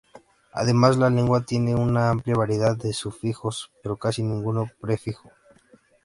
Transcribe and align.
Además 0.53 0.97
la 0.97 1.11
lengua 1.11 1.45
tiene 1.45 1.75
una 1.75 2.09
amplia 2.09 2.33
variedad 2.33 2.75
de 2.75 2.91
sufijos, 2.91 3.71
pero 3.83 3.97
casi 3.99 4.23
ningún 4.23 4.67
prefijo. 4.81 5.29